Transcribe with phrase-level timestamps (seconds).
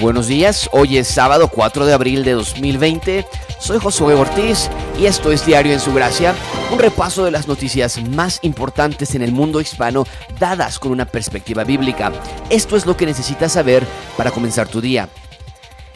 [0.00, 3.26] Buenos días, hoy es sábado 4 de abril de 2020.
[3.58, 6.36] Soy Josué Ortiz y esto es Diario en su Gracia,
[6.70, 10.06] un repaso de las noticias más importantes en el mundo hispano
[10.38, 12.12] dadas con una perspectiva bíblica.
[12.48, 13.84] Esto es lo que necesitas saber
[14.16, 15.08] para comenzar tu día.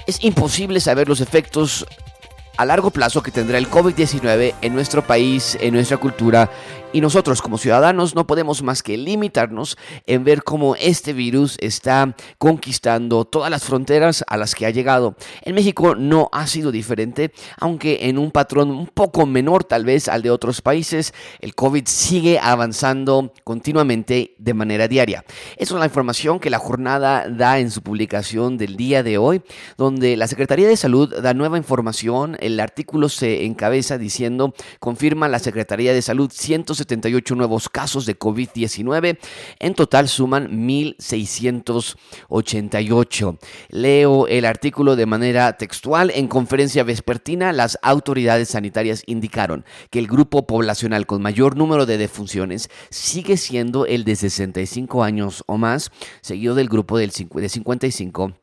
[0.08, 1.86] Es imposible saber los efectos
[2.56, 6.50] a largo plazo que tendrá el COVID-19 en nuestro país, en nuestra cultura
[6.92, 12.14] y nosotros como ciudadanos no podemos más que limitarnos en ver cómo este virus está
[12.38, 15.16] conquistando todas las fronteras a las que ha llegado.
[15.42, 20.08] En México no ha sido diferente, aunque en un patrón un poco menor tal vez
[20.08, 25.24] al de otros países, el COVID sigue avanzando continuamente de manera diaria.
[25.56, 29.42] Esa es la información que la jornada da en su publicación del día de hoy,
[29.78, 32.36] donde la Secretaría de Salud da nueva información.
[32.42, 38.16] El artículo se encabeza diciendo, confirma la Secretaría de Salud 160 78 nuevos casos de
[38.18, 39.18] COVID-19.
[39.58, 43.38] En total suman 1.688.
[43.70, 46.10] Leo el artículo de manera textual.
[46.14, 51.96] En conferencia vespertina, las autoridades sanitarias indicaron que el grupo poblacional con mayor número de
[51.98, 55.90] defunciones sigue siendo el de 65 años o más,
[56.20, 58.41] seguido del grupo de 55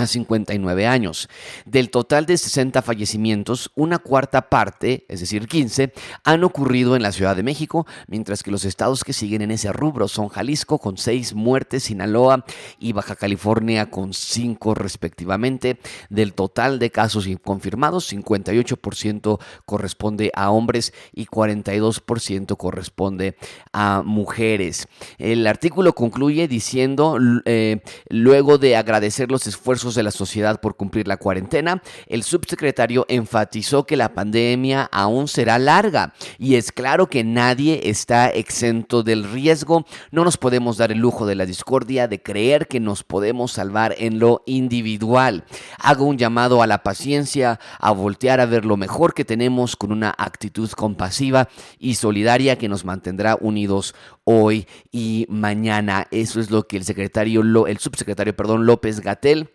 [0.00, 1.28] a 59 años.
[1.64, 5.92] Del total de 60 fallecimientos, una cuarta parte, es decir, 15,
[6.24, 9.72] han ocurrido en la Ciudad de México, mientras que los estados que siguen en ese
[9.72, 12.44] rubro son Jalisco con 6 muertes, Sinaloa
[12.78, 15.78] y Baja California con 5 respectivamente.
[16.08, 23.36] Del total de casos confirmados, 58% corresponde a hombres y 42% corresponde
[23.72, 24.88] a mujeres.
[25.18, 31.08] El artículo concluye diciendo, eh, luego de agradecer los esfuerzos de la sociedad por cumplir
[31.08, 37.24] la cuarentena, el subsecretario enfatizó que la pandemia aún será larga y es claro que
[37.24, 39.84] nadie está exento del riesgo.
[40.10, 43.94] No nos podemos dar el lujo de la discordia, de creer que nos podemos salvar
[43.98, 45.44] en lo individual.
[45.78, 49.92] Hago un llamado a la paciencia, a voltear a ver lo mejor que tenemos con
[49.92, 51.48] una actitud compasiva
[51.78, 53.94] y solidaria que nos mantendrá unidos
[54.24, 56.06] hoy y mañana.
[56.10, 59.50] Eso es lo que el secretario, el subsecretario, perdón, López Gatel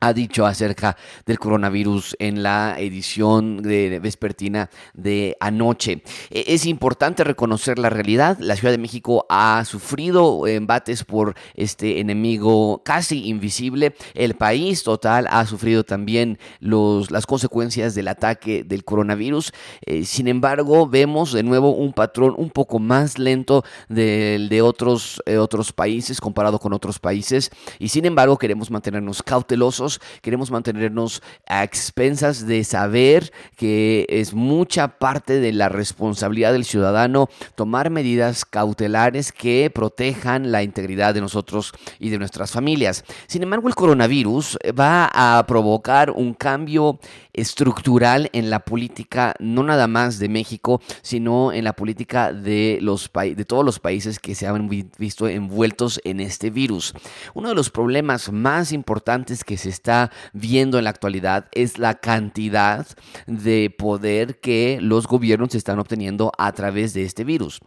[0.00, 6.02] ha dicho acerca del coronavirus en la edición de vespertina de anoche.
[6.30, 8.38] E, es importante reconocer la realidad.
[8.40, 13.94] La Ciudad de México ha sufrido embates por este enemigo casi invisible.
[14.14, 19.52] El país total ha sufrido también los, las consecuencias del ataque del coronavirus.
[19.84, 25.22] Eh, sin embargo, vemos de nuevo un patrón un poco más lento del de otros,
[25.26, 27.50] eh, otros países comparado con otros países.
[27.78, 29.87] Y sin embargo, queremos mantenernos cautelosos
[30.22, 37.28] queremos mantenernos a expensas de saber que es mucha parte de la responsabilidad del ciudadano
[37.54, 43.04] tomar medidas cautelares que protejan la integridad de nosotros y de nuestras familias.
[43.26, 46.98] Sin embargo, el coronavirus va a provocar un cambio
[47.40, 53.10] estructural en la política, no nada más de México, sino en la política de, los
[53.12, 54.68] de todos los países que se han
[54.98, 56.94] visto envueltos en este virus.
[57.34, 61.94] Uno de los problemas más importantes que se está viendo en la actualidad es la
[61.94, 62.86] cantidad
[63.26, 67.60] de poder que los gobiernos están obteniendo a través de este virus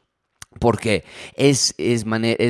[0.59, 1.03] porque
[1.35, 2.05] es, es,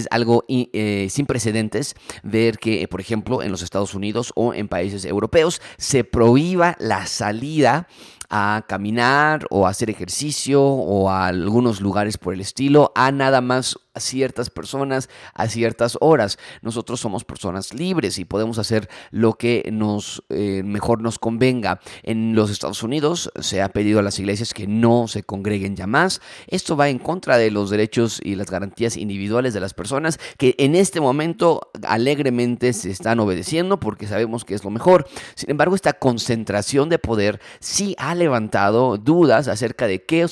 [0.09, 5.05] algo eh, sin precedentes ver que, por ejemplo, en los Estados Unidos o en países
[5.05, 7.87] europeos se prohíba la salida
[8.31, 13.41] a caminar o a hacer ejercicio o a algunos lugares por el estilo, a nada
[13.41, 16.39] más a ciertas personas a ciertas horas.
[16.61, 21.81] Nosotros somos personas libres y podemos hacer lo que nos eh, mejor nos convenga.
[22.03, 25.87] En los Estados Unidos se ha pedido a las iglesias que no se congreguen ya
[25.87, 26.21] más.
[26.47, 30.55] Esto va en contra de los derechos y las garantías individuales de las personas que
[30.57, 35.05] en este momento alegremente se están obedeciendo porque sabemos que es lo mejor.
[35.35, 40.25] Sin embargo, esta concentración de poder sí ha levantado dudas acerca de qué,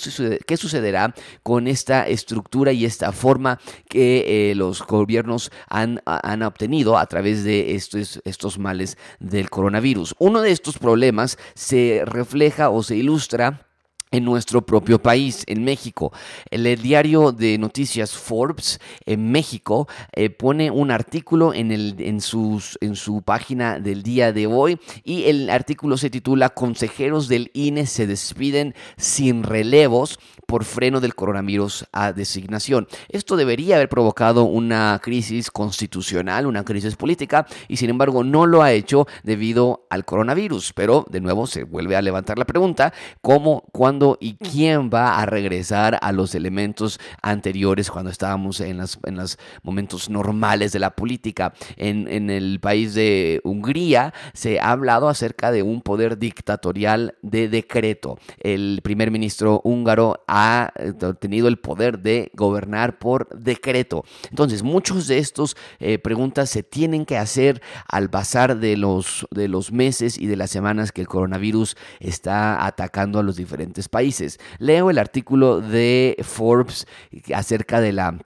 [0.46, 1.14] qué sucederá
[1.44, 7.44] con esta estructura y esta forma que eh, los gobiernos han, han, obtenido a través
[7.44, 10.16] de estos, estos males del coronavirus.
[10.20, 13.69] Uno de estos problemas se refleja o se ilustra
[14.12, 16.12] en nuestro propio país, en México.
[16.50, 22.78] El, diario de noticias Forbes en México eh, pone un artículo en, el, en, sus,
[22.82, 27.86] en su página del día de hoy y el artículo se titula Consejeros del INE
[27.86, 32.88] se despiden sin relevos por freno del coronavirus a designación.
[33.10, 38.64] Esto debería haber provocado una crisis constitucional, una crisis política y sin embargo no lo
[38.64, 40.74] ha hecho debido al coronavirus.
[40.74, 45.20] Pero de nuevo se vuelve a levantar la pregunta, ¿cómo, cuándo cuándo y quién va
[45.20, 50.80] a regresar a los elementos anteriores cuando estábamos en los en los momentos normales de
[50.80, 51.54] la política.
[51.76, 57.50] En, en el país de Hungría se ha hablado acerca de un poder dictatorial de
[57.50, 58.18] decreto.
[58.40, 64.04] El primer ministro húngaro ha eh, tenido el poder de gobernar por decreto.
[64.30, 69.48] Entonces, muchos de estos eh, preguntas se tienen que hacer al pasar de los, de
[69.48, 74.40] los meses y de las semanas que el coronavirus está atacando a los diferentes países.
[74.58, 76.88] Leo el artículo de Forbes
[77.34, 78.20] acerca de la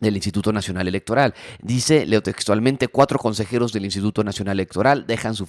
[0.00, 1.34] del Instituto Nacional Electoral.
[1.62, 5.46] Dice, leo textualmente, cuatro consejeros del Instituto Nacional Electoral dejan su,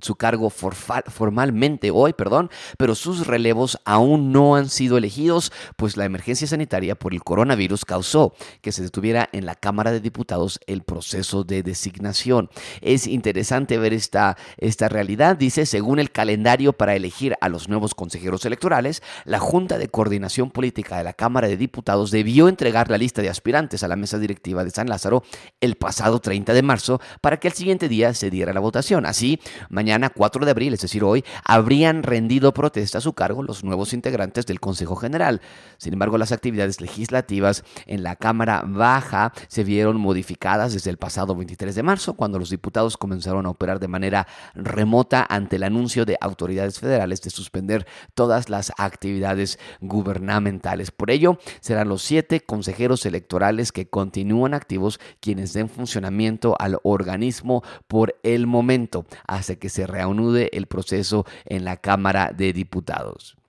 [0.00, 6.04] su cargo formalmente hoy, perdón, pero sus relevos aún no han sido elegidos, pues la
[6.04, 10.82] emergencia sanitaria por el coronavirus causó que se detuviera en la Cámara de Diputados el
[10.82, 12.50] proceso de designación.
[12.80, 15.36] Es interesante ver esta, esta realidad.
[15.36, 20.50] Dice, según el calendario para elegir a los nuevos consejeros electorales, la Junta de Coordinación
[20.50, 24.18] Política de la Cámara de Diputados debió entregar la lista de aspirantes a la mesa
[24.18, 25.22] directiva de San Lázaro
[25.60, 29.06] el pasado 30 de marzo para que el siguiente día se diera la votación.
[29.06, 33.64] Así, mañana 4 de abril, es decir, hoy, habrían rendido protesta a su cargo los
[33.64, 35.40] nuevos integrantes del Consejo General.
[35.78, 41.34] Sin embargo, las actividades legislativas en la Cámara Baja se vieron modificadas desde el pasado
[41.34, 46.04] 23 de marzo, cuando los diputados comenzaron a operar de manera remota ante el anuncio
[46.04, 50.90] de autoridades federales de suspender todas las actividades gubernamentales.
[50.90, 57.62] Por ello, serán los siete consejeros electorales que continúan activos quienes den funcionamiento al organismo
[57.88, 63.39] por el momento hasta que se reanude el proceso en la Cámara de Diputados.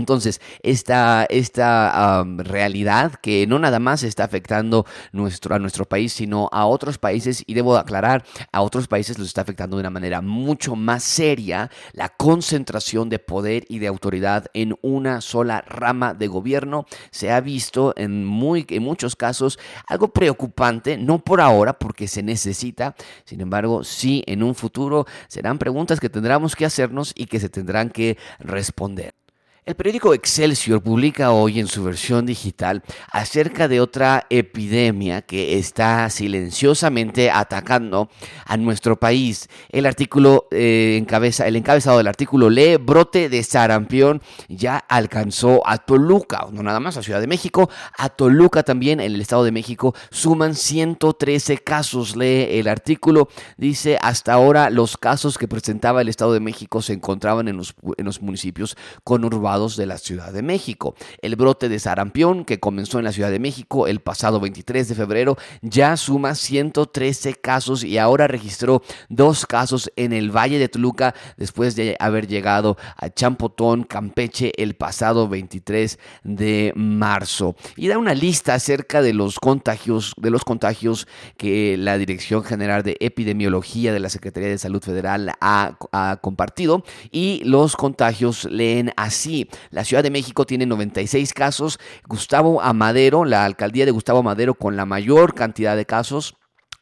[0.00, 6.48] Entonces, esta, esta realidad que no nada más está afectando nuestro, a nuestro país, sino
[6.52, 10.22] a otros países, y debo aclarar, a otros países los está afectando de una manera
[10.22, 16.28] mucho más seria la concentración de poder y de autoridad en una sola rama de
[16.28, 16.86] gobierno.
[17.10, 22.22] Se ha visto en, muy, en muchos casos algo preocupante, no por ahora, porque se
[22.22, 22.94] necesita,
[23.24, 27.50] sin embargo, sí en un futuro serán preguntas que tendremos que hacernos y que se
[27.50, 29.19] tendrán que responder.
[29.66, 36.08] El periódico Excelsior publica hoy en su versión digital acerca de otra epidemia que está
[36.08, 38.08] silenciosamente atacando
[38.46, 39.50] a nuestro país.
[39.68, 45.76] El artículo eh, encabeza, el encabezado del artículo lee brote de sarampión ya alcanzó a
[45.76, 47.68] Toluca, no nada más a Ciudad de México,
[47.98, 52.16] a Toluca también en el Estado de México suman 113 casos.
[52.16, 53.28] Lee el artículo,
[53.58, 57.74] dice hasta ahora los casos que presentaba el Estado de México se encontraban en los,
[57.98, 60.94] en los municipios conurbados de la Ciudad de México.
[61.22, 64.94] El brote de sarampión que comenzó en la Ciudad de México el pasado 23 de
[64.94, 71.16] febrero ya suma 113 casos y ahora registró dos casos en el Valle de Toluca
[71.36, 77.56] después de haber llegado a Champotón, Campeche el pasado 23 de marzo.
[77.74, 82.84] Y da una lista acerca de los contagios, de los contagios que la Dirección General
[82.84, 88.92] de Epidemiología de la Secretaría de Salud Federal ha, ha compartido y los contagios leen
[88.96, 89.39] así
[89.70, 91.78] la Ciudad de México tiene 96 casos.
[92.06, 96.39] Gustavo Amadero, la alcaldía de Gustavo Amadero con la mayor cantidad de casos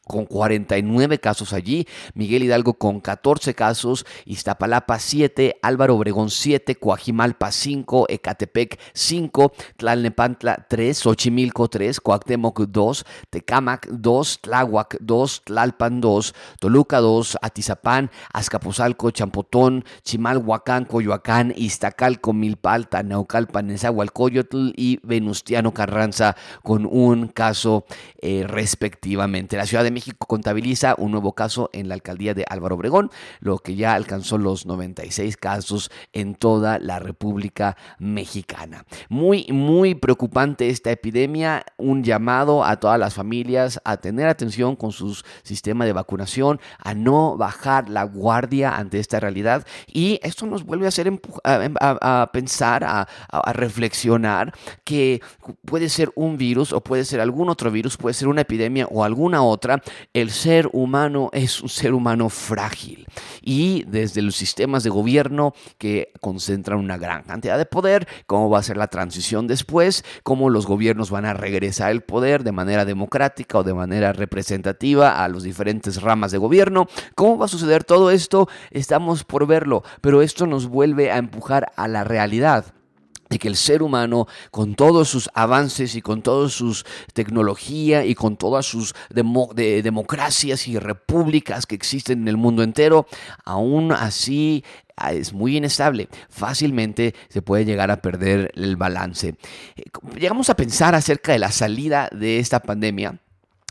[0.08, 7.52] con 49 casos allí, Miguel Hidalgo con 14 casos, Iztapalapa 7, Álvaro Obregón 7, Coajimalpa
[7.52, 16.34] 5, Ecatepec 5, Tlalnepantla 3, Xochimilco 3, Coactemoc 2, Tecamac 2, Tláhuac 2, Tlalpan 2,
[16.58, 26.86] Toluca 2, Atizapán, Azcapotzalco, Champotón, Chimalhuacán, Coyoacán, Iztacalco, Milpalta, Naucalpan, Nezahualcóyotl y Venustiano Carranza con
[26.86, 27.84] un caso
[28.22, 29.56] eh, respectivamente.
[29.56, 33.58] La Ciudad de México contabiliza un nuevo caso en la alcaldía de Álvaro Obregón, lo
[33.58, 38.84] que ya alcanzó los 96 casos en toda la República Mexicana.
[39.08, 41.64] Muy, muy preocupante esta epidemia.
[41.78, 46.94] Un llamado a todas las familias a tener atención con su sistema de vacunación, a
[46.94, 49.66] no bajar la guardia ante esta realidad.
[49.88, 51.12] Y esto nos vuelve a hacer
[51.42, 55.20] a, pensar, a reflexionar que
[55.64, 59.02] puede ser un virus o puede ser algún otro virus, puede ser una epidemia o
[59.02, 63.06] alguna otra el ser humano es un ser humano frágil
[63.40, 68.58] y desde los sistemas de gobierno que concentran una gran cantidad de poder, cómo va
[68.58, 72.84] a ser la transición después, cómo los gobiernos van a regresar el poder de manera
[72.84, 77.84] democrática o de manera representativa a los diferentes ramas de gobierno, cómo va a suceder
[77.84, 82.74] todo esto, estamos por verlo, pero esto nos vuelve a empujar a la realidad
[83.28, 88.14] de que el ser humano, con todos sus avances y con toda sus tecnología y
[88.14, 93.06] con todas sus democracias y repúblicas que existen en el mundo entero,
[93.44, 94.64] aún así
[94.96, 96.08] ah, es muy inestable.
[96.28, 99.34] Fácilmente se puede llegar a perder el balance.
[99.76, 99.82] Eh,
[100.18, 103.18] llegamos a pensar acerca de la salida de esta pandemia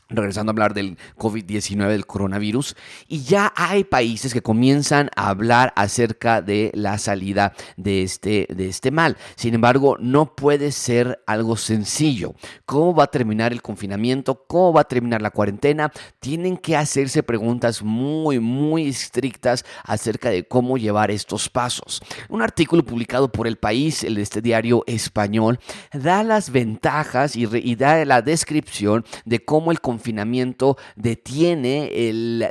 [0.09, 2.75] regresando a hablar del COVID-19, del coronavirus,
[3.07, 8.67] y ya hay países que comienzan a hablar acerca de la salida de este, de
[8.67, 9.17] este mal.
[9.35, 12.35] Sin embargo, no puede ser algo sencillo.
[12.65, 14.45] ¿Cómo va a terminar el confinamiento?
[14.47, 15.91] ¿Cómo va a terminar la cuarentena?
[16.19, 22.01] Tienen que hacerse preguntas muy, muy estrictas acerca de cómo llevar estos pasos.
[22.29, 25.59] Un artículo publicado por El País, el este diario español,
[25.93, 32.43] da las ventajas y, y da la descripción de cómo el confinamiento confinamiento detiene el,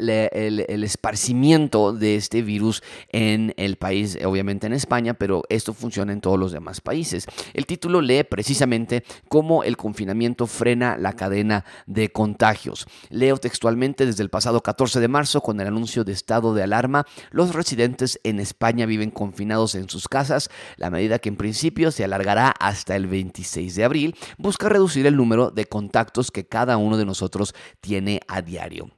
[0.83, 6.41] esparcimiento de este virus en el país, obviamente en España, pero esto funciona en todos
[6.41, 7.27] los demás países.
[7.55, 12.89] El título lee precisamente cómo el confinamiento frena la cadena de contagios.
[13.11, 17.07] Leo textualmente desde el pasado 14 de marzo, con el anuncio de estado de alarma,
[17.31, 22.03] los residentes en España viven confinados en sus casas, la medida que en principio se
[22.03, 26.97] alargará hasta el 26 de abril, busca reducir el número de contactos que cada uno
[26.97, 27.36] de nosotros
[27.81, 28.96] tiene a diario.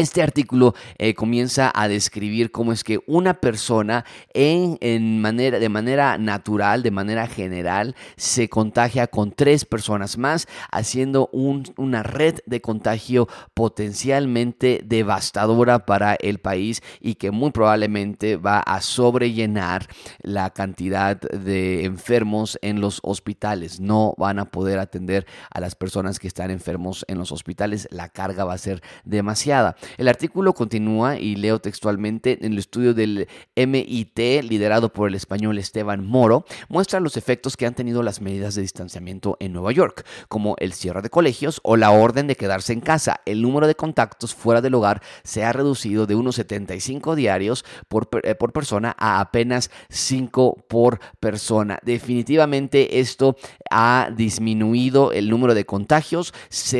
[0.00, 6.16] Este artículo eh, comienza a describir cómo es que una persona en, manera, de manera
[6.16, 13.28] natural, de manera general, se contagia con tres personas más, haciendo una red de contagio
[13.52, 19.86] potencialmente devastadora para el país y que muy probablemente va a sobrellenar
[20.22, 23.80] la cantidad de enfermos en los hospitales.
[23.80, 27.86] No van a poder atender a las personas que están enfermos en los hospitales.
[27.90, 29.76] La carga va a ser demasiada.
[29.98, 35.58] El artículo continúa y leo textualmente en el estudio del MIT, liderado por el español
[35.58, 40.04] Esteban Moro, muestra los efectos que han tenido las medidas de distanciamiento en Nueva York,
[40.28, 43.20] como el cierre de colegios o la orden de quedarse en casa.
[43.26, 48.08] El número de contactos fuera del hogar se ha reducido de unos 75 diarios por,
[48.22, 51.78] eh, por persona a apenas 5 por persona.
[51.82, 53.36] Definitivamente esto
[53.70, 56.34] ha disminuido el número de contagios.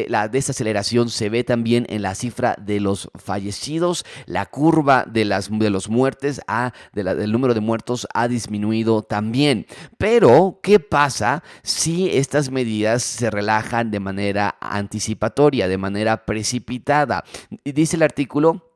[0.09, 4.05] la desaceleración se ve también en la cifra de los fallecidos.
[4.27, 9.67] La curva de, las, de los muertes, ha, del número de muertos ha disminuido también.
[9.99, 17.25] Pero, ¿qué pasa si estas medidas se relajan de manera anticipatoria, de manera precipitada?
[17.65, 18.70] Dice el artículo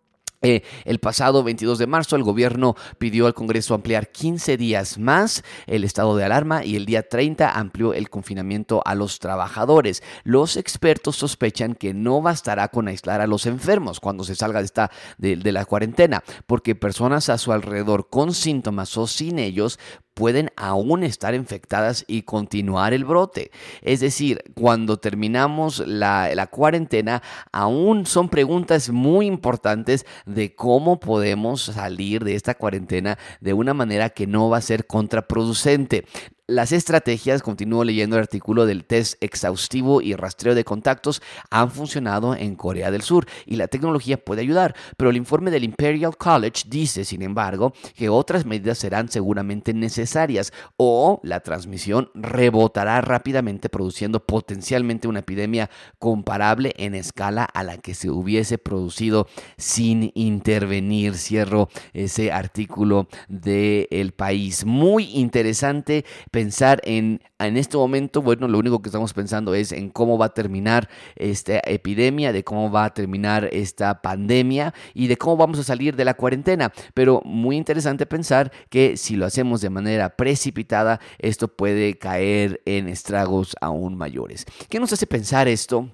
[0.45, 5.43] eh, el pasado 22 de marzo el gobierno pidió al Congreso ampliar 15 días más
[5.67, 10.03] el estado de alarma y el día 30 amplió el confinamiento a los trabajadores.
[10.23, 14.67] Los expertos sospechan que no bastará con aislar a los enfermos cuando se salga de,
[14.67, 19.79] esta, de la cuarentena, porque personas a su alrededor con síntomas o sin ellos
[20.15, 23.51] pueden aún estar infectadas y continuar el brote.
[23.83, 32.25] Es decir, cuando terminamos la, cuarentena, aún son preguntas muy importantes de cómo podemos salir
[32.25, 36.05] de esta cuarentena de una manera que no va a ser contraproducente.
[36.47, 42.37] Las estrategias, continúo leyendo el artículo del test exhaustivo y rastreo de contactos, han funcionado
[42.37, 46.65] en Corea del Sur y la tecnología puede ayudar, pero el informe del Imperial College
[46.67, 54.21] dice, sin embargo, que otras medidas serán seguramente necesarias o la transmisión rebotará rápidamente produciendo
[54.21, 61.15] potencialmente una epidemia comparable en escala a la que se hubiese producido sin intervenir.
[61.15, 64.67] Cierro ese artículo del El país.
[64.67, 69.89] Muy interesante pensar en, en este momento, bueno, lo único que estamos pensando es en
[69.89, 75.17] cómo va a terminar esta epidemia, de cómo va a terminar esta pandemia y de
[75.17, 76.73] cómo vamos a salir de la cuarentena.
[76.93, 82.89] Pero muy interesante pensar que si lo hacemos de manera precipitada, esto puede caer en
[82.89, 84.45] estragos aún mayores.
[84.69, 85.89] ¿Qué nos hace pensar esto?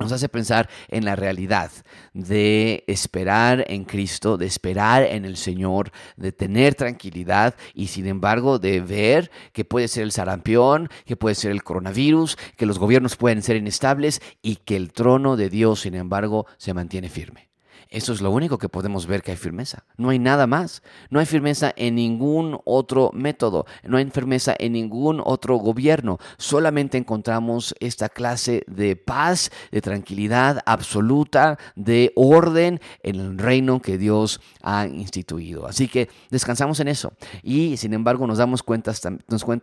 [0.00, 1.70] Nos hace pensar en la realidad
[2.14, 8.58] de esperar en Cristo, de esperar en el Señor, de tener tranquilidad y sin embargo
[8.58, 13.16] de ver que puede ser el sarampión, que puede ser el coronavirus, que los gobiernos
[13.16, 17.49] pueden ser inestables y que el trono de Dios sin embargo se mantiene firme.
[17.90, 19.82] Eso es lo único que podemos ver que hay firmeza.
[19.96, 20.80] No hay nada más.
[21.10, 23.66] No hay firmeza en ningún otro método.
[23.82, 26.18] No hay firmeza en ningún otro gobierno.
[26.38, 33.98] Solamente encontramos esta clase de paz, de tranquilidad absoluta, de orden en el reino que
[33.98, 35.66] Dios ha instituido.
[35.66, 37.12] Así que descansamos en eso.
[37.42, 38.92] Y sin embargo nos damos cuenta,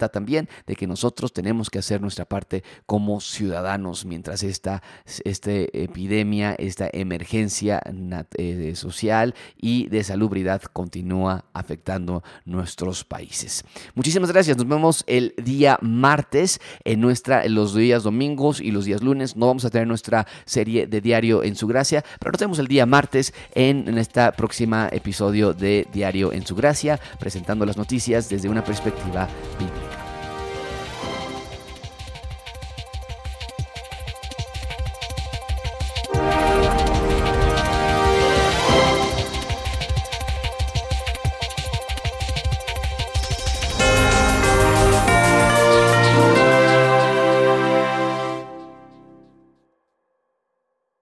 [0.09, 4.83] también de que nosotros tenemos que hacer nuestra parte como ciudadanos mientras esta,
[5.23, 7.81] esta epidemia, esta emergencia
[8.37, 13.63] eh, social y de salubridad continúa afectando nuestros países.
[13.95, 14.57] Muchísimas gracias.
[14.57, 19.35] Nos vemos el día martes en nuestra, los días domingos y los días lunes.
[19.35, 22.67] No vamos a tener nuestra serie de Diario en su Gracia, pero nos vemos el
[22.67, 28.29] día martes en, en esta próxima episodio de Diario en su Gracia, presentando las noticias
[28.29, 29.27] desde una perspectiva
[29.59, 29.86] bíblica.